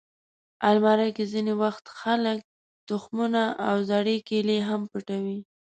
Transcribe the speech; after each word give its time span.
الماري 0.69 1.09
کې 1.15 1.23
ځینې 1.33 1.53
وخت 1.63 1.85
خلک 1.99 2.39
تخمونه 2.89 3.43
او 3.67 3.75
زړې 3.89 4.17
کیلې 4.29 4.57
هم 4.67 4.81
پټوي 4.91 5.39